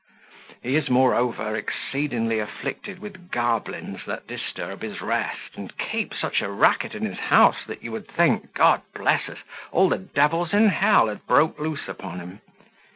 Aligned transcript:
He 0.63 0.75
is, 0.77 0.89
moreover, 0.89 1.55
exceedingly 1.55 2.39
afflicted 2.39 2.97
with 2.97 3.29
goblins 3.29 4.03
that 4.07 4.25
disturb 4.25 4.81
his 4.81 4.99
rest, 4.99 5.55
and 5.55 5.77
keep 5.77 6.15
such 6.15 6.41
a 6.41 6.49
racket 6.49 6.95
in 6.95 7.05
his 7.05 7.19
house, 7.19 7.63
that 7.67 7.83
you 7.83 7.91
would 7.91 8.07
think 8.07 8.55
(God 8.55 8.81
bless 8.95 9.29
us!) 9.29 9.43
all 9.71 9.89
the 9.89 9.99
devils 9.99 10.53
in 10.55 10.69
hell 10.69 11.07
had 11.07 11.27
broke 11.27 11.59
loose 11.59 11.87
upon 11.87 12.17
him. 12.19 12.41